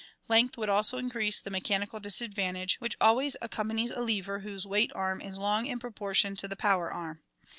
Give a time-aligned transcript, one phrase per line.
[0.27, 5.21] Length would also increase the mechanical disadvantage which always accompanies a lever whose weight arm
[5.21, 7.21] is long in proportion to the power arm.